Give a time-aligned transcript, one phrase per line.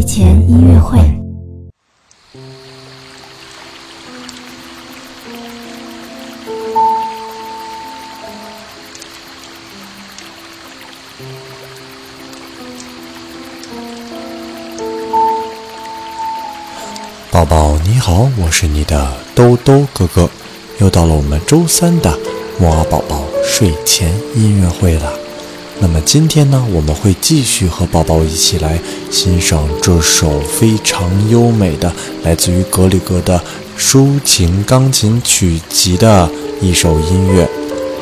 [0.00, 0.98] 睡前音乐会。
[17.30, 20.30] 宝宝你好，我是你的兜兜哥哥，
[20.78, 22.18] 又到了我们周三的
[22.58, 25.19] 木儿宝宝睡前音乐会了。
[25.82, 28.78] 那么今天呢，我们会继续和宝宝一起来
[29.10, 31.90] 欣赏这首非常优美的，
[32.22, 33.42] 来自于格里格的
[33.78, 36.30] 抒情钢琴曲集的
[36.60, 37.48] 一首音乐。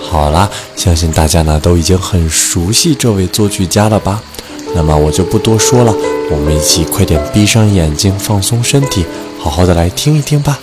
[0.02, 4.20] 好啦，相信大家呢都已经很熟悉这位作曲家了吧？
[4.74, 5.94] 那么我就不多说了，
[6.32, 9.04] 我们一起快点闭上眼睛，放松身体，
[9.38, 10.58] 好好的来听一听吧。